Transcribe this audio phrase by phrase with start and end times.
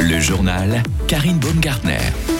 [0.00, 2.33] Le journal Karine Baumgartner.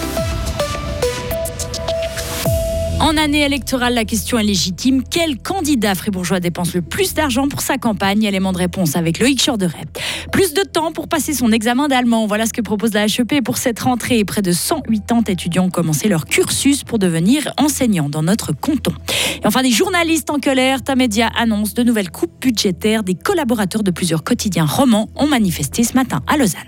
[3.05, 5.03] En année électorale, la question est légitime.
[5.05, 9.45] Quel candidat fribourgeois dépense le plus d'argent pour sa campagne Élément de réponse avec Loïc
[9.45, 9.85] Chorderet.
[10.33, 12.27] Plus de temps pour passer son examen d'allemand.
[12.27, 14.25] Voilà ce que propose la HEP pour cette rentrée.
[14.25, 18.95] Près de 180 étudiants ont commencé leur cursus pour devenir enseignants dans notre canton.
[19.43, 20.83] Et enfin, des journalistes en colère.
[20.83, 23.03] Tamedia annonce de nouvelles coupes budgétaires.
[23.05, 26.63] Des collaborateurs de plusieurs quotidiens romans ont manifesté ce matin à Lausanne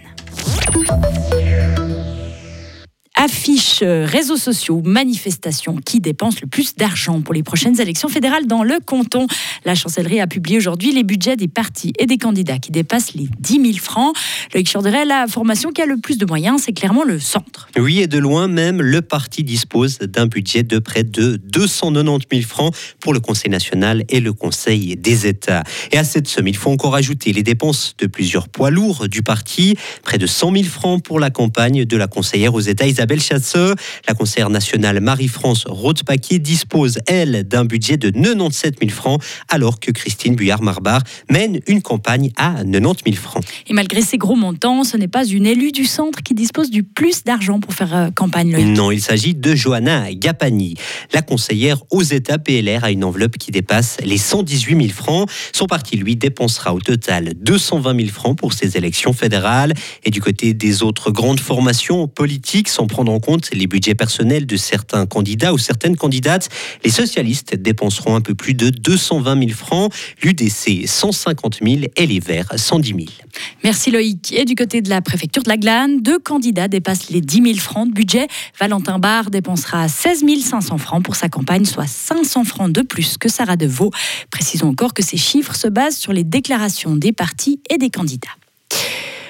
[3.27, 8.47] affiches, euh, réseaux sociaux, manifestations qui dépensent le plus d'argent pour les prochaines élections fédérales
[8.47, 9.27] dans le canton.
[9.65, 13.29] La chancellerie a publié aujourd'hui les budgets des partis et des candidats qui dépassent les
[13.41, 14.17] 10 000 francs.
[14.55, 17.69] Loïc Chorderet, la formation qui a le plus de moyens, c'est clairement le centre.
[17.77, 22.43] Oui, et de loin même, le parti dispose d'un budget de près de 290 000
[22.49, 25.65] francs pour le Conseil national et le Conseil des États.
[25.91, 29.23] Et à cette somme, il faut encore ajouter les dépenses de plusieurs poids lourds du
[29.23, 33.16] parti, près de 100 000 francs pour la campagne de la conseillère aux États Isabelle
[34.09, 39.91] La conseillère nationale Marie-France Roth-Paquier dispose, elle, d'un budget de 97 000 francs, alors que
[39.91, 43.45] Christine Buyard-Marbar mène une campagne à 90 000 francs.
[43.67, 46.83] Et malgré ces gros montants, ce n'est pas une élue du centre qui dispose du
[46.83, 48.57] plus d'argent pour faire euh, campagne.
[48.75, 50.75] Non, il s'agit de Johanna Gapani.
[51.13, 55.29] La conseillère aux États PLR a une enveloppe qui dépasse les 118 000 francs.
[55.53, 59.73] Son parti, lui, dépensera au total 220 000 francs pour ses élections fédérales.
[60.05, 64.47] Et du côté des autres grandes formations politiques, sans prendre en compte les budgets personnels
[64.47, 66.49] de certains candidats ou certaines candidates.
[66.85, 72.21] Les socialistes dépenseront un peu plus de 220 000 francs, l'UDC 150 000 et les
[72.21, 73.01] Verts 110 000.
[73.65, 74.33] Merci Loïc.
[74.33, 77.55] Et du côté de la préfecture de la Glane, deux candidats dépassent les 10 000
[77.57, 78.27] francs de budget.
[78.59, 83.29] Valentin Barre dépensera 16 500 francs pour sa campagne, soit 500 francs de plus que
[83.29, 83.91] Sarah Deveau.
[84.31, 88.29] Précisons encore que ces chiffres se basent sur les déclarations des partis et des candidats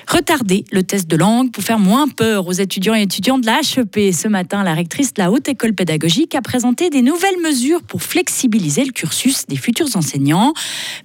[0.07, 3.61] retarder le test de langue pour faire moins peur aux étudiants et étudiants de la
[3.61, 4.15] HEP.
[4.15, 8.03] Ce matin, la rectrice de la Haute École Pédagogique a présenté des nouvelles mesures pour
[8.03, 10.53] flexibiliser le cursus des futurs enseignants.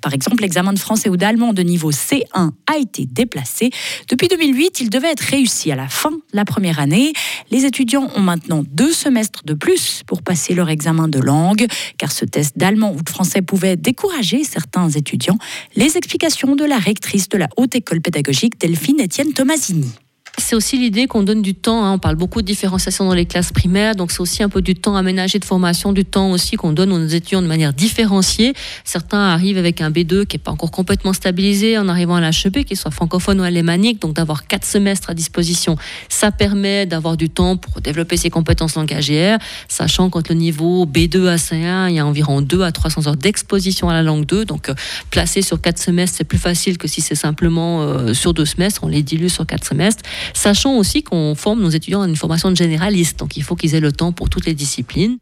[0.01, 3.71] Par exemple, l'examen de français ou d'allemand de niveau C1 a été déplacé.
[4.07, 7.13] Depuis 2008, il devait être réussi à la fin de la première année.
[7.49, 11.65] Les étudiants ont maintenant deux semestres de plus pour passer leur examen de langue,
[11.97, 15.37] car ce test d'allemand ou de français pouvait décourager certains étudiants.
[15.75, 19.91] Les explications de la rectrice de la Haute École Pédagogique, Delphine Etienne Tomasini.
[20.37, 21.83] C'est aussi l'idée qu'on donne du temps.
[21.85, 21.93] Hein.
[21.93, 24.75] On parle beaucoup de différenciation dans les classes primaires, donc c'est aussi un peu du
[24.75, 28.53] temps aménagé de formation, du temps aussi qu'on donne aux étudiants de manière différenciée.
[28.83, 32.65] Certains arrivent avec un B2 qui n'est pas encore complètement stabilisé en arrivant à l'HEP,
[32.65, 35.75] qu'il soit francophone ou alémanique, donc d'avoir quatre semestres à disposition.
[36.07, 39.37] Ça permet d'avoir du temps pour développer ses compétences langagières,
[39.67, 43.17] sachant qu'entre le niveau B2 à C1, il y a environ 2 à 300 heures
[43.17, 44.45] d'exposition à la langue 2.
[44.45, 44.75] Donc euh,
[45.11, 48.83] placer sur quatre semestres, c'est plus facile que si c'est simplement euh, sur deux semestres.
[48.83, 50.03] On les dilue sur quatre semestres.
[50.33, 53.75] Sachant aussi qu'on forme nos étudiants à une formation de généraliste, donc il faut qu'ils
[53.75, 55.17] aient le temps pour toutes les disciplines.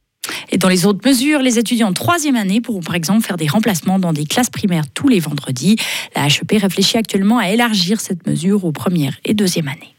[0.51, 3.47] Et dans les autres mesures, les étudiants de troisième année pourront par exemple faire des
[3.47, 5.75] remplacements dans des classes primaires tous les vendredis.
[6.15, 9.95] La HEP réfléchit actuellement à élargir cette mesure aux premières et deuxième années.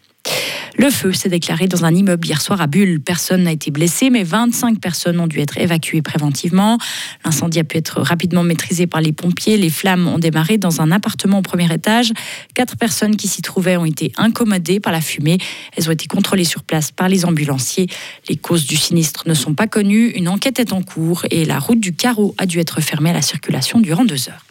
[0.76, 3.00] Le feu s'est déclaré dans un immeuble hier soir à Bulle.
[3.00, 6.78] Personne n'a été blessé, mais 25 personnes ont dû être évacuées préventivement.
[7.24, 9.56] L'incendie a pu être rapidement maîtrisé par les pompiers.
[9.56, 12.12] Les flammes ont démarré dans un appartement au premier étage.
[12.54, 15.38] Quatre personnes qui s'y trouvaient ont été incommodées par la fumée.
[15.76, 17.88] Elles ont été contrôlées sur place par les ambulanciers.
[18.28, 20.10] Les causes du sinistre ne sont pas connues.
[20.10, 23.14] Une enquête est en cours et la route du Carreau a dû être fermée à
[23.14, 24.44] la circulation durant deux heures.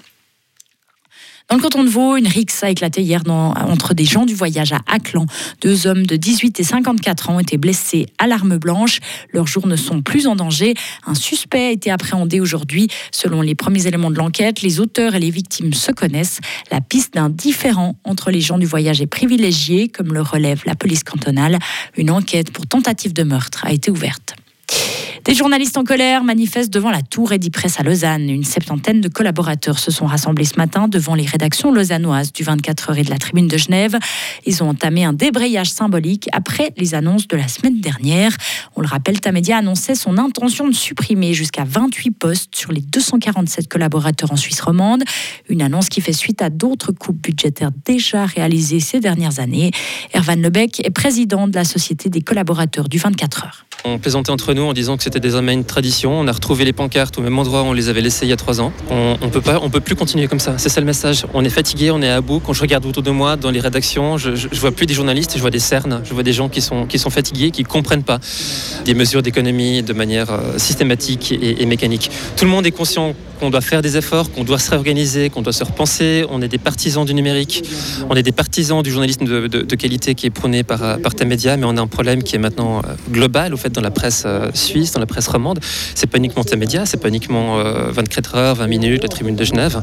[1.49, 4.71] Dans le canton de Vaud, une rixe a éclaté hier entre des gens du voyage
[4.71, 5.25] à Aclan.
[5.61, 8.99] Deux hommes de 18 et 54 ans ont été blessés à l'arme blanche.
[9.33, 10.75] Leurs jours ne sont plus en danger.
[11.07, 12.87] Un suspect a été appréhendé aujourd'hui.
[13.11, 16.39] Selon les premiers éléments de l'enquête, les auteurs et les victimes se connaissent.
[16.69, 20.75] La piste d'un différent entre les gens du voyage est privilégiée, comme le relève la
[20.75, 21.57] police cantonale.
[21.97, 24.35] Une enquête pour tentative de meurtre a été ouverte.
[25.29, 28.31] Des journalistes en colère manifestent devant la tour Edipresse à Lausanne.
[28.31, 32.89] Une septantaine de collaborateurs se sont rassemblés ce matin devant les rédactions lausannoises du 24
[32.89, 33.95] heures et de la Tribune de Genève.
[34.47, 38.35] Ils ont entamé un débrayage symbolique après les annonces de la semaine dernière.
[38.75, 43.67] On le rappelle, Tamedia annonçait son intention de supprimer jusqu'à 28 postes sur les 247
[43.67, 45.03] collaborateurs en Suisse romande.
[45.47, 49.69] Une annonce qui fait suite à d'autres coupes budgétaires déjà réalisées ces dernières années.
[50.11, 53.65] Ervan Lebec est président de la Société des collaborateurs du 24 heures.
[53.85, 56.19] On plaisantait entre nous en disant que c'était désormais une tradition.
[56.19, 58.33] On a retrouvé les pancartes au même endroit où on les avait laissées il y
[58.33, 58.71] a trois ans.
[58.89, 60.57] On, ne peut pas, on peut plus continuer comme ça.
[60.57, 61.25] C'est ça le message.
[61.33, 62.39] On est fatigué, on est à bout.
[62.39, 65.33] Quand je regarde autour de moi dans les rédactions, je, je, vois plus des journalistes,
[65.35, 68.03] je vois des cernes, je vois des gens qui sont, qui sont fatigués, qui comprennent
[68.03, 68.19] pas
[68.85, 72.09] des mesures d'économie de manière euh, systématique et, mécanique.
[72.35, 75.41] Tout le monde est conscient qu'on doit faire des efforts, qu'on doit se réorganiser, qu'on
[75.41, 76.25] doit se repenser.
[76.29, 77.63] On est des partisans du numérique,
[78.09, 81.65] on est des partisans du journalisme de, qualité qui est prôné par, par médias, mais
[81.65, 84.49] on a un problème qui est maintenant euh, global, au fait, dans la presse euh,
[84.53, 85.59] suisse, dans la presse romande.
[85.95, 89.43] C'est pas uniquement médias, c'est pas uniquement 24 euh, heures, 20 minutes, la tribune de
[89.43, 89.81] Genève.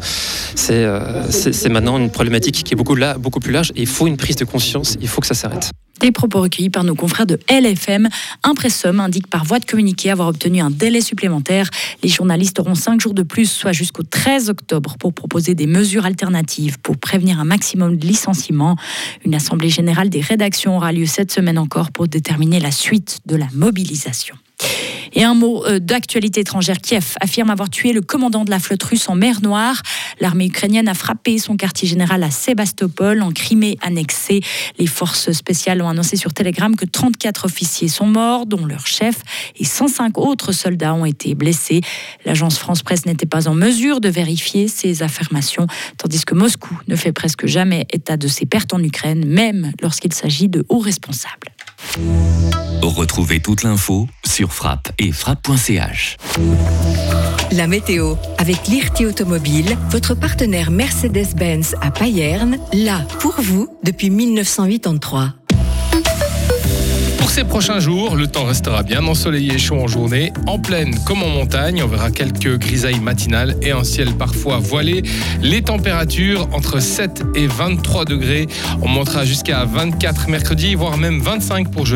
[0.55, 4.37] C'est maintenant une problématique qui est beaucoup, là, beaucoup plus large il faut une prise
[4.37, 5.71] de conscience, il faut que ça s'arrête.
[6.01, 8.09] Des propos recueillis par nos confrères de LFM.
[8.43, 11.71] Impressum indique par voie de communiqué avoir obtenu un délai supplémentaire.
[12.03, 16.05] Les journalistes auront cinq jours de plus, soit jusqu'au 13 octobre, pour proposer des mesures
[16.05, 18.77] alternatives pour prévenir un maximum de licenciements.
[19.25, 23.37] Une assemblée générale des rédactions aura lieu cette semaine encore pour déterminer la suite de
[23.37, 24.37] la mobilisation.
[25.19, 26.77] Et un mot euh, d'actualité étrangère.
[26.77, 29.81] Kiev affirme avoir tué le commandant de la flotte russe en mer Noire.
[30.21, 34.43] L'armée ukrainienne a frappé son quartier général à Sébastopol, en Crimée annexée.
[34.79, 39.23] Les forces spéciales ont annoncé sur Telegram que 34 officiers sont morts, dont leur chef,
[39.59, 41.81] et 105 autres soldats ont été blessés.
[42.27, 45.67] L'agence France Presse n'était pas en mesure de vérifier ces affirmations,
[45.97, 50.13] tandis que Moscou ne fait presque jamais état de ses pertes en Ukraine, même lorsqu'il
[50.13, 51.56] s'agit de hauts responsables.
[52.83, 56.17] Retrouvez toute l'info sur frappe et frappe.ch.
[57.53, 65.35] La météo avec l'IRT Automobile, votre partenaire Mercedes-Benz à Payerne, là pour vous depuis 1983.
[67.37, 71.23] Ces prochains jours, le temps restera bien ensoleillé et chaud en journée, en plaine comme
[71.23, 71.83] en montagne.
[71.83, 75.03] On verra quelques grisailles matinales et un ciel parfois voilé.
[75.43, 78.47] Les températures entre 7 et 23 degrés.
[78.81, 81.85] On montera jusqu'à 24 mercredi, voire même 25 pour jeudi.